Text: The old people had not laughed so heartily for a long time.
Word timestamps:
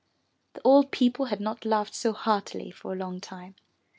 The 0.53 0.63
old 0.63 0.89
people 0.89 1.25
had 1.25 1.39
not 1.39 1.63
laughed 1.63 1.93
so 1.93 2.11
heartily 2.11 2.71
for 2.71 2.91
a 2.91 2.95
long 2.97 3.19
time. 3.21 3.53